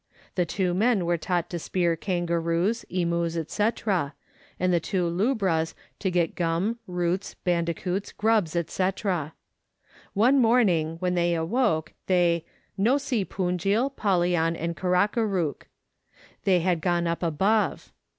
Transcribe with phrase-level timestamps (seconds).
[0.33, 6.09] The two men were taught to spear kangaroos, emus, &c., and the two lubras to
[6.09, 8.89] get gum, roots, bandicoots, grubs, &c.
[10.15, 12.45] One morning, when they awoke, they"
[12.89, 15.67] no see Punjil, Pallian, and Karakarook";"
[16.45, 17.91] they had gone up above."